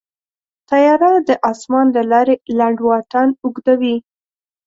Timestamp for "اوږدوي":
3.43-3.95